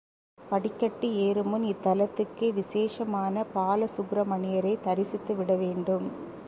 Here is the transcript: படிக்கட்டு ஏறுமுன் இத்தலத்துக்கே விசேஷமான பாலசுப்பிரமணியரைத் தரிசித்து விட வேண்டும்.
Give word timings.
படிக்கட்டு 0.49 1.15
ஏறுமுன் 1.15 1.63
இத்தலத்துக்கே 1.63 2.53
விசேஷமான 2.53 3.45
பாலசுப்பிரமணியரைத் 3.55 4.79
தரிசித்து 4.79 5.35
விட 5.35 5.55
வேண்டும். 5.55 6.11